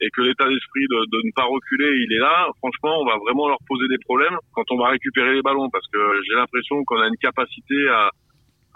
et 0.00 0.08
que 0.10 0.22
l'état 0.22 0.46
d'esprit 0.46 0.86
de, 0.86 1.26
ne 1.26 1.32
pas 1.34 1.44
reculer, 1.44 1.90
il 2.06 2.12
est 2.12 2.22
là, 2.22 2.46
franchement, 2.58 3.02
on 3.02 3.06
va 3.06 3.18
vraiment 3.18 3.48
leur 3.48 3.58
poser 3.66 3.88
des 3.88 3.98
problèmes 3.98 4.36
quand 4.52 4.64
on 4.70 4.78
va 4.78 4.90
récupérer 4.90 5.34
les 5.34 5.42
ballons 5.42 5.68
parce 5.70 5.86
que 5.88 5.98
j'ai 6.26 6.34
l'impression 6.34 6.84
qu'on 6.84 7.00
a 7.00 7.08
une 7.08 7.18
capacité 7.18 7.74
à, 7.90 8.10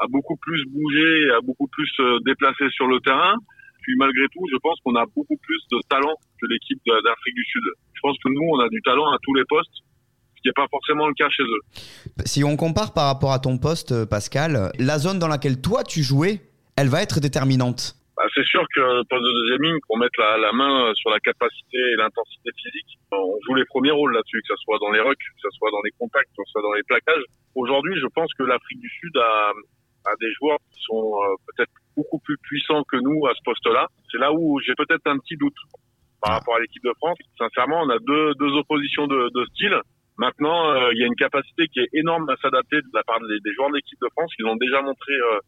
à 0.02 0.06
beaucoup 0.08 0.36
plus 0.36 0.64
bouger 0.66 1.30
à 1.30 1.40
beaucoup 1.40 1.68
plus 1.68 1.86
se 1.96 2.22
déplacer 2.24 2.68
sur 2.70 2.86
le 2.86 2.98
terrain. 3.00 3.36
Puis 3.82 3.94
malgré 3.96 4.26
tout, 4.32 4.42
je 4.50 4.56
pense 4.58 4.78
qu'on 4.84 4.94
a 4.96 5.04
beaucoup 5.14 5.36
plus 5.42 5.62
de 5.70 5.78
talent 5.88 6.14
que 6.40 6.46
l'équipe 6.46 6.80
d'Afrique 6.86 7.34
du 7.34 7.44
Sud. 7.44 7.62
Je 7.94 8.00
pense 8.00 8.16
que 8.18 8.28
nous, 8.28 8.42
on 8.52 8.60
a 8.60 8.68
du 8.68 8.80
talent 8.82 9.10
à 9.10 9.18
tous 9.22 9.34
les 9.34 9.44
postes, 9.48 9.70
ce 10.36 10.42
qui 10.42 10.48
n'est 10.48 10.52
pas 10.52 10.66
forcément 10.70 11.06
le 11.06 11.14
cas 11.14 11.28
chez 11.30 11.42
eux. 11.42 12.22
Si 12.24 12.44
on 12.44 12.56
compare 12.56 12.94
par 12.94 13.06
rapport 13.06 13.32
à 13.32 13.38
ton 13.38 13.58
poste, 13.58 13.92
euh, 13.92 14.06
Pascal, 14.06 14.72
la 14.78 14.98
zone 14.98 15.18
dans 15.18 15.28
laquelle 15.28 15.60
toi 15.60 15.84
tu 15.84 16.02
jouais, 16.02 16.40
elle 16.76 16.88
va 16.88 17.02
être 17.02 17.20
déterminante. 17.20 17.96
Bah, 18.22 18.28
c'est 18.36 18.46
sûr 18.46 18.62
que 18.72 19.02
poste 19.10 19.24
de 19.24 19.32
deuxième 19.34 19.62
ligne, 19.62 19.80
pour 19.88 19.98
mettre 19.98 20.14
la, 20.20 20.38
la 20.38 20.52
main 20.52 20.94
sur 20.94 21.10
la 21.10 21.18
capacité 21.18 21.74
et 21.74 21.96
l'intensité 21.96 22.50
physique, 22.54 22.94
on 23.10 23.34
joue 23.42 23.56
les 23.56 23.64
premiers 23.64 23.90
rôles 23.90 24.14
là-dessus, 24.14 24.40
que 24.46 24.54
ce 24.54 24.62
soit 24.62 24.78
dans 24.78 24.92
les 24.92 25.00
rucks, 25.00 25.18
que 25.18 25.42
ce 25.42 25.50
soit 25.58 25.72
dans 25.72 25.82
les 25.82 25.90
contacts, 25.98 26.30
que 26.30 26.44
ce 26.46 26.52
soit 26.52 26.62
dans 26.62 26.72
les 26.72 26.84
plaquages. 26.84 27.24
Aujourd'hui, 27.56 27.98
je 27.98 28.06
pense 28.14 28.30
que 28.38 28.44
l'Afrique 28.44 28.78
du 28.78 28.88
Sud 28.88 29.16
a, 29.16 29.50
a 30.06 30.14
des 30.20 30.30
joueurs 30.38 30.58
qui 30.70 30.80
sont 30.86 31.18
euh, 31.18 31.34
peut-être 31.50 31.72
beaucoup 31.96 32.20
plus 32.20 32.38
puissants 32.44 32.84
que 32.84 32.96
nous 33.02 33.26
à 33.26 33.34
ce 33.34 33.42
poste-là. 33.44 33.88
C'est 34.12 34.18
là 34.18 34.32
où 34.32 34.60
j'ai 34.60 34.74
peut-être 34.78 35.02
un 35.06 35.18
petit 35.18 35.36
doute 35.36 35.58
par 36.22 36.38
rapport 36.38 36.54
à 36.54 36.60
l'équipe 36.60 36.84
de 36.84 36.94
France. 36.98 37.18
Sincèrement, 37.36 37.82
on 37.82 37.90
a 37.90 37.98
deux, 37.98 38.34
deux 38.38 38.52
oppositions 38.54 39.08
de, 39.08 39.30
de 39.34 39.44
style. 39.46 39.74
Maintenant, 40.16 40.70
euh, 40.70 40.92
il 40.94 41.00
y 41.00 41.02
a 41.02 41.06
une 41.06 41.18
capacité 41.18 41.66
qui 41.66 41.80
est 41.80 41.88
énorme 41.92 42.30
à 42.30 42.36
s'adapter 42.36 42.76
de 42.76 42.92
la 42.94 43.02
part 43.02 43.18
des, 43.18 43.40
des 43.42 43.52
joueurs 43.54 43.70
de 43.70 43.74
l'équipe 43.82 43.98
de 44.00 44.08
France 44.14 44.30
qui 44.36 44.42
l'ont 44.42 44.54
déjà 44.54 44.80
montré 44.80 45.12
euh, 45.12 45.40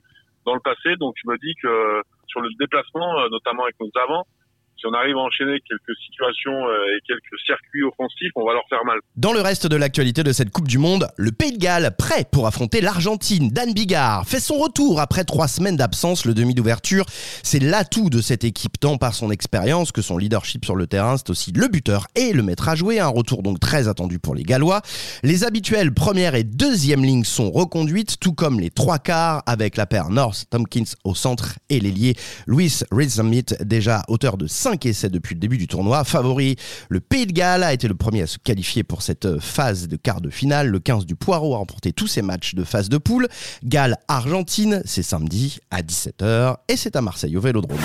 dans 0.44 0.54
le 0.54 0.60
passé. 0.60 0.96
Donc, 0.96 1.14
je 1.22 1.30
me 1.30 1.36
dis 1.38 1.54
que 1.62 1.68
euh, 1.68 2.02
sur 2.26 2.40
le 2.40 2.48
déplacement, 2.58 3.20
euh, 3.20 3.28
notamment 3.30 3.64
avec 3.64 3.78
nos 3.80 3.90
avants, 4.02 4.26
si 4.76 4.86
on 4.86 4.92
arrive 4.92 5.16
à 5.16 5.20
enchaîner 5.20 5.60
quelques 5.60 5.96
situations 6.06 6.52
euh, 6.52 6.96
et 6.96 7.00
quelques 7.06 7.38
circuits 7.46 7.82
offensifs, 7.82 8.32
on 8.36 8.44
va 8.44 8.52
leur 8.52 8.64
faire 8.68 8.84
mal. 8.84 8.98
Dans 9.16 9.32
le 9.32 9.40
reste 9.40 9.66
de 9.66 9.76
l'actualité 9.76 10.22
de 10.22 10.32
cette 10.32 10.50
Coupe 10.50 10.68
du 10.68 10.78
Monde, 10.78 11.08
le 11.16 11.32
Pays 11.32 11.52
de 11.52 11.58
Galles, 11.58 11.94
prêt 11.96 12.24
pour 12.30 12.46
affronter 12.46 12.80
l'Argentine, 12.80 13.50
Dan 13.50 13.72
Bigard, 13.72 14.26
fait 14.26 14.40
son 14.40 14.58
retour 14.58 15.00
après 15.00 15.24
trois 15.24 15.48
semaines 15.48 15.76
d'absence. 15.76 16.24
Le 16.24 16.34
demi 16.34 16.54
d'ouverture, 16.54 17.04
c'est 17.42 17.60
l'atout 17.60 18.10
de 18.10 18.20
cette 18.20 18.44
équipe, 18.44 18.78
tant 18.78 18.98
par 18.98 19.14
son 19.14 19.30
expérience 19.30 19.92
que 19.92 20.02
son 20.02 20.18
leadership 20.18 20.64
sur 20.64 20.76
le 20.76 20.86
terrain. 20.86 21.16
C'est 21.16 21.30
aussi 21.30 21.52
le 21.52 21.68
buteur 21.68 22.06
et 22.14 22.32
le 22.32 22.42
maître 22.42 22.68
à 22.68 22.74
jouer. 22.74 23.00
Un 23.00 23.08
retour 23.08 23.42
donc 23.42 23.60
très 23.60 23.88
attendu 23.88 24.18
pour 24.18 24.34
les 24.34 24.42
Gallois. 24.42 24.82
Les 25.22 25.44
habituelles 25.44 25.92
première 25.92 26.34
et 26.34 26.44
deuxième 26.44 27.04
lignes 27.04 27.24
sont 27.24 27.50
reconduites, 27.50 28.18
tout 28.20 28.32
comme 28.32 28.60
les 28.60 28.70
trois 28.70 28.98
quarts 28.98 29.42
avec 29.46 29.76
la 29.76 29.86
paire 29.86 30.10
North 30.10 30.44
Tompkins 30.50 30.84
au 31.04 31.14
centre 31.14 31.58
et 31.68 31.80
l'ailier 31.80 32.14
Louis 32.46 32.80
Rizamit, 32.90 33.46
déjà 33.60 34.02
auteur 34.08 34.36
de 34.36 34.46
5 34.64 34.86
essais 34.86 35.10
depuis 35.10 35.34
le 35.34 35.40
début 35.40 35.58
du 35.58 35.66
tournoi. 35.66 36.04
Favori, 36.04 36.56
le 36.88 37.00
Pays 37.00 37.26
de 37.26 37.32
Galles 37.32 37.62
a 37.62 37.74
été 37.74 37.86
le 37.86 37.94
premier 37.94 38.22
à 38.22 38.26
se 38.26 38.38
qualifier 38.38 38.82
pour 38.82 39.02
cette 39.02 39.38
phase 39.38 39.88
de 39.88 39.96
quart 39.96 40.22
de 40.22 40.30
finale. 40.30 40.68
Le 40.68 40.80
15 40.80 41.04
du 41.04 41.16
Poireau 41.16 41.54
a 41.54 41.58
remporté 41.58 41.92
tous 41.92 42.06
ses 42.06 42.22
matchs 42.22 42.54
de 42.54 42.64
phase 42.64 42.88
de 42.88 42.96
poule. 42.96 43.28
Galles-Argentine, 43.62 44.80
c'est 44.86 45.02
samedi 45.02 45.58
à 45.70 45.82
17h 45.82 46.56
et 46.68 46.78
c'est 46.78 46.96
à 46.96 47.02
Marseille 47.02 47.36
au 47.36 47.42
Vélodrome. 47.42 47.76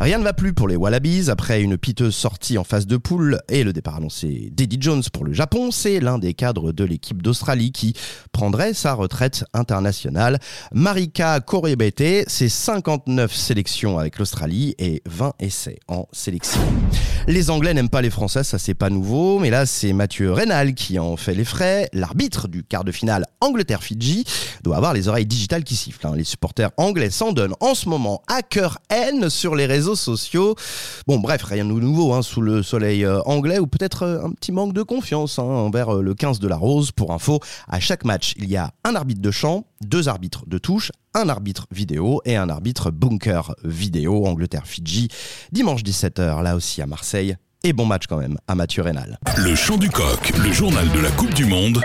Rien 0.00 0.16
ne 0.16 0.24
va 0.24 0.32
plus 0.32 0.54
pour 0.54 0.66
les 0.66 0.76
Wallabies 0.76 1.28
après 1.28 1.60
une 1.60 1.76
piteuse 1.76 2.16
sortie 2.16 2.56
en 2.56 2.64
phase 2.64 2.86
de 2.86 2.96
poule 2.96 3.40
et 3.50 3.62
le 3.62 3.74
départ 3.74 3.96
annoncé 3.96 4.48
d'Eddie 4.50 4.78
Jones 4.80 5.02
pour 5.12 5.26
le 5.26 5.34
Japon. 5.34 5.70
C'est 5.70 6.00
l'un 6.00 6.16
des 6.18 6.32
cadres 6.32 6.72
de 6.72 6.84
l'équipe 6.84 7.20
d'Australie 7.20 7.70
qui 7.70 7.92
prendrait 8.32 8.72
sa 8.72 8.94
retraite 8.94 9.44
internationale. 9.52 10.38
Marika 10.72 11.40
Korebete, 11.40 12.24
c'est 12.28 12.48
59 12.48 13.34
sélections 13.34 13.98
avec 13.98 14.18
l'Australie 14.18 14.74
et 14.78 15.02
20 15.04 15.34
essais 15.40 15.80
sélection. 16.12 16.60
Les 17.26 17.50
Anglais 17.50 17.74
n'aiment 17.74 17.88
pas 17.88 18.02
les 18.02 18.10
Français, 18.10 18.44
ça 18.44 18.58
c'est 18.58 18.74
pas 18.74 18.90
nouveau, 18.90 19.38
mais 19.38 19.50
là 19.50 19.66
c'est 19.66 19.92
Mathieu 19.92 20.32
Reynal 20.32 20.74
qui 20.74 20.98
en 20.98 21.16
fait 21.16 21.34
les 21.34 21.44
frais. 21.44 21.88
L'arbitre 21.92 22.48
du 22.48 22.64
quart 22.64 22.84
de 22.84 22.92
finale 22.92 23.26
Angleterre-Fidji 23.40 24.24
doit 24.62 24.76
avoir 24.76 24.94
les 24.94 25.08
oreilles 25.08 25.26
digitales 25.26 25.64
qui 25.64 25.76
sifflent. 25.76 26.06
Hein. 26.06 26.14
Les 26.16 26.24
supporters 26.24 26.70
anglais 26.76 27.10
s'en 27.10 27.32
donnent 27.32 27.54
en 27.60 27.74
ce 27.74 27.88
moment 27.88 28.22
à 28.28 28.42
cœur 28.42 28.78
haine 28.90 29.28
sur 29.28 29.54
les 29.54 29.66
réseaux 29.66 29.96
sociaux. 29.96 30.54
Bon 31.06 31.18
bref, 31.18 31.42
rien 31.42 31.64
de 31.64 31.72
nouveau 31.72 32.12
hein, 32.12 32.22
sous 32.22 32.40
le 32.40 32.62
soleil 32.62 33.04
euh, 33.04 33.20
anglais 33.22 33.58
ou 33.58 33.66
peut-être 33.66 34.04
euh, 34.04 34.24
un 34.24 34.30
petit 34.30 34.52
manque 34.52 34.72
de 34.72 34.82
confiance 34.82 35.38
hein, 35.38 35.42
envers 35.42 35.96
euh, 35.96 36.02
le 36.02 36.14
15 36.14 36.38
de 36.38 36.48
la 36.48 36.56
Rose. 36.56 36.92
Pour 36.92 37.12
info, 37.12 37.40
à 37.68 37.80
chaque 37.80 38.04
match, 38.04 38.34
il 38.36 38.48
y 38.48 38.56
a 38.56 38.72
un 38.84 38.94
arbitre 38.94 39.20
de 39.20 39.30
champ, 39.30 39.64
deux 39.80 40.08
arbitres 40.08 40.44
de 40.46 40.58
touche, 40.58 40.92
un 41.14 41.28
arbitre 41.28 41.66
vidéo 41.70 42.20
et 42.24 42.36
un 42.36 42.48
arbitre 42.48 42.90
bunker 42.90 43.54
vidéo 43.64 44.26
Angleterre-Fidji. 44.26 45.08
Dimanche 45.52 45.82
17h, 45.82 46.42
là 46.42 46.56
aussi 46.56 46.82
à 46.82 46.86
Marseille. 46.86 47.36
Et 47.64 47.72
bon 47.72 47.86
match 47.86 48.06
quand 48.08 48.18
même 48.18 48.38
à 48.46 48.54
Mathieu 48.54 48.82
Rénal. 48.82 49.18
Le 49.36 49.54
chant 49.54 49.76
du 49.76 49.90
coq, 49.90 50.32
le 50.38 50.52
journal 50.52 50.88
de 50.90 51.00
la 51.00 51.10
Coupe 51.10 51.34
du 51.34 51.44
Monde. 51.44 51.82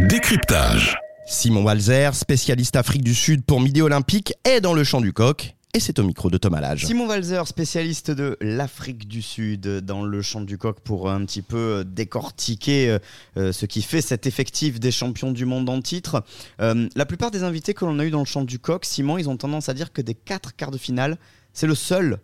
Décryptage. 0.00 0.96
Simon 1.26 1.64
Walzer, 1.64 2.14
spécialiste 2.14 2.76
Afrique 2.76 3.02
du 3.02 3.14
Sud 3.14 3.44
pour 3.44 3.60
Midi 3.60 3.82
Olympique, 3.82 4.34
est 4.44 4.60
dans 4.60 4.72
le 4.72 4.84
chant 4.84 5.00
du 5.00 5.12
coq 5.12 5.54
et 5.74 5.80
c'est 5.80 5.98
au 5.98 6.02
micro 6.02 6.30
de 6.30 6.38
Thomas 6.38 6.60
Lage. 6.60 6.86
Simon 6.86 7.06
Walzer, 7.06 7.46
spécialiste 7.46 8.10
de 8.10 8.38
l'Afrique 8.40 9.06
du 9.06 9.20
Sud, 9.20 9.80
dans 9.80 10.02
le 10.02 10.22
champ 10.22 10.40
du 10.40 10.56
coq 10.56 10.80
pour 10.80 11.10
un 11.10 11.24
petit 11.26 11.42
peu 11.42 11.84
décortiquer 11.86 12.88
euh, 12.88 12.98
euh, 13.36 13.52
ce 13.52 13.66
qui 13.66 13.82
fait 13.82 14.00
cet 14.00 14.26
effectif 14.26 14.80
des 14.80 14.90
champions 14.90 15.30
du 15.30 15.44
monde 15.44 15.68
en 15.68 15.82
titre. 15.82 16.24
Euh, 16.62 16.88
la 16.96 17.04
plupart 17.04 17.30
des 17.30 17.42
invités 17.42 17.74
que 17.74 17.84
l'on 17.84 17.98
a 17.98 18.04
eu 18.06 18.10
dans 18.10 18.20
le 18.20 18.24
champ 18.24 18.44
du 18.44 18.58
coq, 18.58 18.86
Simon, 18.86 19.18
ils 19.18 19.28
ont 19.28 19.36
tendance 19.36 19.68
à 19.68 19.74
dire 19.74 19.92
que 19.92 20.00
des 20.00 20.14
quatre 20.14 20.56
quarts 20.56 20.70
de 20.70 20.78
finale, 20.78 21.18
c'est 21.52 21.66
le 21.66 21.74
seul 21.74 22.18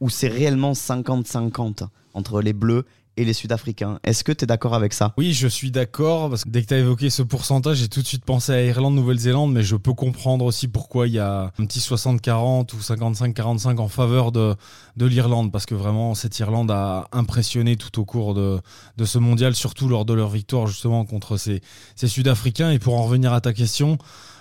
où 0.00 0.10
c'est 0.10 0.28
réellement 0.28 0.72
50-50 0.72 1.88
entre 2.12 2.42
les 2.42 2.52
Bleus 2.52 2.84
et 3.20 3.24
les 3.24 3.34
Sud-Africains. 3.34 3.98
Est-ce 4.02 4.24
que 4.24 4.32
tu 4.32 4.44
es 4.44 4.46
d'accord 4.46 4.74
avec 4.74 4.94
ça? 4.94 5.12
Oui, 5.18 5.32
je 5.34 5.46
suis 5.46 5.70
d'accord, 5.70 6.30
parce 6.30 6.44
que 6.44 6.48
dès 6.48 6.62
que 6.62 6.68
tu 6.68 6.74
as 6.74 6.78
évoqué 6.78 7.10
ce 7.10 7.22
pourcentage, 7.22 7.76
j'ai 7.76 7.88
tout 7.88 8.00
de 8.00 8.06
suite 8.06 8.24
pensé 8.24 8.52
à 8.52 8.62
Irlande, 8.62 8.94
Nouvelle-Zélande, 8.94 9.52
mais 9.52 9.62
je 9.62 9.76
peux 9.76 9.92
comprendre 9.92 10.44
aussi 10.44 10.68
pourquoi 10.68 11.06
il 11.06 11.14
y 11.14 11.18
a 11.18 11.52
un 11.58 11.66
petit 11.66 11.80
60-40 11.80 12.74
ou 12.74 12.78
55-45 12.78 13.78
en 13.78 13.88
faveur 13.88 14.32
de, 14.32 14.56
de 14.96 15.06
l'Irlande, 15.06 15.52
parce 15.52 15.66
que 15.66 15.74
vraiment, 15.74 16.14
cette 16.14 16.38
Irlande 16.38 16.70
a 16.70 17.08
impressionné 17.12 17.76
tout 17.76 18.00
au 18.00 18.04
cours 18.04 18.34
de, 18.34 18.58
de 18.96 19.04
ce 19.04 19.18
mondial, 19.18 19.54
surtout 19.54 19.88
lors 19.88 20.04
de 20.04 20.14
leur 20.14 20.30
victoire 20.30 20.66
justement 20.66 21.04
contre 21.04 21.36
ces, 21.36 21.60
ces 21.96 22.08
Sud-Africains. 22.08 22.70
Et 22.70 22.78
pour 22.78 22.98
en 22.98 23.02
revenir 23.02 23.32
à 23.34 23.40
ta 23.42 23.52
question, 23.52 23.98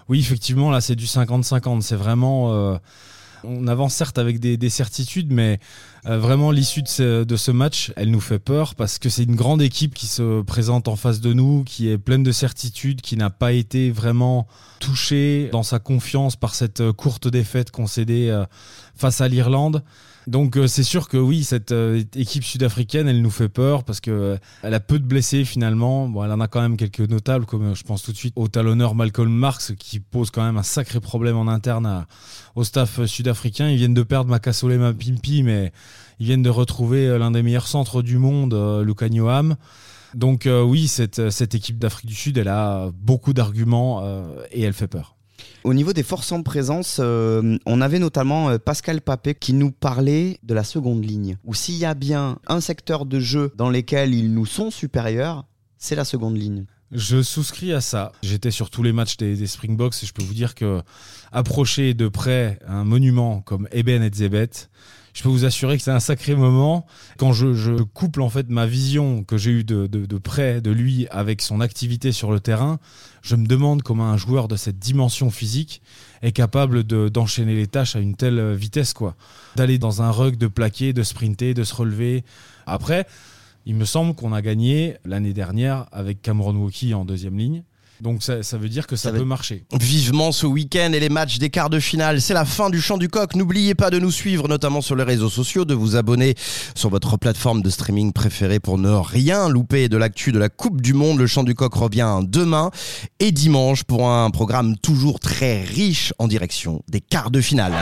oui, 0.07 0.19
effectivement, 0.19 0.71
là, 0.71 0.79
c'est 0.79 0.95
du 0.95 1.05
50-50. 1.05 1.81
C'est 1.81 1.95
vraiment... 1.95 2.53
Euh, 2.53 2.77
on 3.43 3.67
avance 3.67 3.93
certes 3.93 4.17
avec 4.17 4.39
des, 4.39 4.69
certitudes, 4.69 5.31
mais 5.31 5.59
euh, 6.05 6.17
vraiment 6.17 6.51
l'issue 6.51 6.81
de 6.81 6.87
ce, 7.35 7.51
match, 7.51 7.91
elle 7.95 8.11
nous 8.11 8.21
fait 8.21 8.39
peur 8.39 8.75
parce 8.75 8.99
que 8.99 9.09
c'est 9.09 9.23
une 9.23 9.35
grande 9.35 9.61
équipe 9.61 9.93
qui 9.93 10.07
se 10.07 10.41
présente 10.41 10.87
en 10.87 10.95
face 10.95 11.19
de 11.19 11.33
nous, 11.33 11.63
qui 11.63 11.89
est 11.89 11.97
pleine 11.97 12.23
de 12.23 12.31
certitudes, 12.31 13.01
qui 13.01 13.17
n'a 13.17 13.29
pas 13.29 13.51
été 13.51 13.91
vraiment 13.91 14.47
touchée 14.79 15.49
dans 15.51 15.63
sa 15.63 15.79
confiance 15.79 16.35
par 16.35 16.55
cette 16.55 16.91
courte 16.91 17.27
défaite 17.27 17.71
concédée 17.71 18.29
euh, 18.29 18.45
face 18.95 19.21
à 19.21 19.27
l'Irlande. 19.27 19.83
Donc 20.29 20.57
euh, 20.57 20.67
c'est 20.67 20.83
sûr 20.83 21.07
que 21.07 21.17
oui, 21.17 21.43
cette 21.43 21.71
euh, 21.71 22.03
équipe 22.13 22.43
sud-africaine, 22.43 23.07
elle 23.07 23.23
nous 23.23 23.31
fait 23.31 23.49
peur 23.49 23.83
parce 23.83 23.99
que 23.99 24.11
euh, 24.11 24.37
elle 24.61 24.75
a 24.75 24.79
peu 24.79 24.99
de 24.99 25.03
blessés 25.03 25.43
finalement. 25.43 26.07
Bon, 26.07 26.23
elle 26.23 26.31
en 26.31 26.39
a 26.39 26.47
quand 26.47 26.61
même 26.61 26.77
quelques 26.77 26.99
notables, 26.99 27.47
comme 27.47 27.75
je 27.75 27.83
pense 27.83 28.03
tout 28.03 28.11
de 28.11 28.17
suite 28.17 28.33
au 28.35 28.47
talonneur 28.47 28.93
Malcolm 28.93 29.31
Marx, 29.31 29.73
qui 29.79 29.99
pose 29.99 30.29
quand 30.29 30.43
même 30.43 30.57
un 30.57 30.63
sacré 30.63 30.99
problème 30.99 31.35
en 31.35 31.47
interne 31.47 32.05
au 32.55 32.63
staff 32.63 33.05
sud-africain. 33.05 33.69
Ils 33.69 33.77
viennent 33.77 33.95
de 33.95 34.03
perdre 34.03 34.29
Makasole 34.29 34.77
Mapimpi, 34.77 35.41
mais 35.41 35.71
ils 36.19 36.25
viennent 36.25 36.43
de 36.43 36.49
retrouver 36.49 37.17
l'un 37.17 37.31
des 37.31 37.43
meilleurs 37.43 37.67
centres 37.67 38.01
du 38.01 38.17
monde, 38.17 38.53
Luka 38.83 39.09
Nyoham. 39.09 39.55
Donc 40.15 40.47
oui, 40.47 40.87
cette, 40.87 41.29
cette 41.29 41.55
équipe 41.55 41.77
d'Afrique 41.77 42.07
du 42.07 42.15
Sud, 42.15 42.37
elle 42.37 42.47
a 42.47 42.91
beaucoup 42.93 43.33
d'arguments 43.33 44.03
et 44.51 44.63
elle 44.63 44.73
fait 44.73 44.87
peur. 44.87 45.15
Au 45.63 45.73
niveau 45.73 45.91
des 45.91 46.03
forces 46.03 46.31
en 46.31 46.41
présence, 46.41 46.97
euh, 46.99 47.57
on 47.65 47.81
avait 47.81 47.99
notamment 47.99 48.49
euh, 48.49 48.57
Pascal 48.57 49.01
Papé 49.01 49.35
qui 49.35 49.53
nous 49.53 49.71
parlait 49.71 50.39
de 50.43 50.53
la 50.53 50.63
seconde 50.63 51.03
ligne. 51.03 51.37
Ou 51.43 51.53
s'il 51.53 51.75
y 51.75 51.85
a 51.85 51.93
bien 51.93 52.39
un 52.47 52.61
secteur 52.61 53.05
de 53.05 53.19
jeu 53.19 53.51
dans 53.55 53.69
lequel 53.69 54.13
ils 54.13 54.33
nous 54.33 54.45
sont 54.45 54.71
supérieurs, 54.71 55.45
c'est 55.77 55.95
la 55.95 56.05
seconde 56.05 56.37
ligne. 56.37 56.65
Je 56.91 57.21
souscris 57.21 57.73
à 57.73 57.81
ça. 57.81 58.13
J'étais 58.23 58.51
sur 58.51 58.69
tous 58.69 58.83
les 58.83 58.93
matchs 58.93 59.17
des, 59.17 59.45
Springboks 59.45 60.01
et 60.01 60.05
je 60.05 60.13
peux 60.13 60.23
vous 60.23 60.33
dire 60.33 60.55
que 60.55 60.81
approcher 61.31 61.93
de 61.93 62.07
près 62.07 62.57
un 62.65 62.83
monument 62.83 63.41
comme 63.41 63.67
Eben 63.71 64.01
et 64.01 64.09
Zebet, 64.11 64.49
je 65.19 65.23
peux 65.23 65.29
vous 65.29 65.43
assurer 65.43 65.75
que 65.75 65.83
c'est 65.83 65.91
un 65.91 65.99
sacré 65.99 66.33
moment. 66.33 66.85
Quand 67.17 67.33
je, 67.33 67.83
couple 67.83 68.21
en 68.21 68.29
fait 68.29 68.47
ma 68.47 68.65
vision 68.65 69.25
que 69.25 69.35
j'ai 69.35 69.51
eue 69.51 69.63
de, 69.65 70.17
près 70.17 70.61
de 70.61 70.71
lui 70.71 71.07
avec 71.11 71.41
son 71.41 71.59
activité 71.59 72.13
sur 72.13 72.31
le 72.31 72.39
terrain, 72.39 72.79
je 73.21 73.35
me 73.35 73.45
demande 73.45 73.83
comment 73.83 74.05
un 74.05 74.15
joueur 74.15 74.47
de 74.47 74.55
cette 74.55 74.79
dimension 74.79 75.29
physique 75.29 75.81
est 76.21 76.31
capable 76.31 76.83
d'enchaîner 76.85 77.53
les 77.53 77.67
tâches 77.67 77.97
à 77.97 77.99
une 77.99 78.15
telle 78.15 78.53
vitesse, 78.53 78.93
quoi. 78.93 79.17
D'aller 79.57 79.77
dans 79.77 80.01
un 80.01 80.09
rug, 80.09 80.37
de 80.37 80.47
plaquer, 80.47 80.93
de 80.93 81.03
sprinter, 81.03 81.53
de 81.53 81.65
se 81.65 81.75
relever. 81.75 82.23
Après, 82.65 83.05
il 83.65 83.75
me 83.75 83.83
semble 83.83 84.15
qu'on 84.15 84.31
a 84.31 84.41
gagné 84.41 84.95
l'année 85.03 85.33
dernière 85.33 85.87
avec 85.91 86.21
Cameron 86.21 86.55
Wauki 86.55 86.93
en 86.93 87.03
deuxième 87.03 87.37
ligne. 87.37 87.63
Donc 88.01 88.23
ça, 88.23 88.57
veut 88.57 88.69
dire 88.69 88.87
que 88.87 88.95
ça, 88.95 89.11
peut 89.11 89.23
marcher. 89.23 89.65
Vivement 89.79 90.31
ce 90.31 90.45
week-end 90.45 90.91
et 90.93 90.99
les 90.99 91.09
matchs 91.09 91.37
des 91.37 91.49
quarts 91.49 91.69
de 91.69 91.79
finale. 91.79 92.21
C'est 92.21 92.33
la 92.33 92.45
fin 92.45 92.69
du 92.69 92.81
champ 92.81 92.97
du 92.97 93.09
coq. 93.09 93.35
N'oubliez 93.35 93.75
pas 93.75 93.89
de 93.89 93.99
nous 93.99 94.11
suivre, 94.11 94.47
notamment 94.47 94.81
sur 94.81 94.95
les 94.95 95.03
réseaux 95.03 95.29
sociaux, 95.29 95.65
de 95.65 95.73
vous 95.73 95.95
abonner 95.95 96.35
sur 96.75 96.89
votre 96.89 97.17
plateforme 97.17 97.61
de 97.61 97.69
streaming 97.69 98.13
préférée 98.13 98.59
pour 98.59 98.77
ne 98.77 98.91
rien 98.91 99.49
louper 99.49 99.89
de 99.89 99.97
l'actu 99.97 100.31
de 100.31 100.39
la 100.39 100.49
Coupe 100.49 100.81
du 100.81 100.93
Monde. 100.93 101.19
Le 101.19 101.27
champ 101.27 101.43
du 101.43 101.55
coq 101.55 101.73
revient 101.73 102.19
demain 102.23 102.71
et 103.19 103.31
dimanche 103.31 103.83
pour 103.83 104.09
un 104.09 104.29
programme 104.31 104.77
toujours 104.77 105.19
très 105.19 105.63
riche 105.63 106.13
en 106.19 106.27
direction 106.27 106.81
des 106.87 107.01
quarts 107.01 107.31
de 107.31 107.41
finale. 107.41 107.73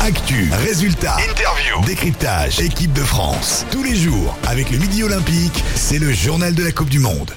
Actu, 0.00 0.48
résultats, 0.64 1.16
interview, 1.28 1.84
décryptage, 1.84 2.60
équipe 2.60 2.92
de 2.92 3.02
France. 3.02 3.66
Tous 3.70 3.82
les 3.82 3.96
jours, 3.96 4.36
avec 4.46 4.70
le 4.70 4.78
Midi 4.78 5.02
Olympique, 5.02 5.64
c'est 5.74 5.98
le 5.98 6.12
journal 6.12 6.54
de 6.54 6.62
la 6.62 6.70
Coupe 6.70 6.88
du 6.88 7.00
Monde. 7.00 7.32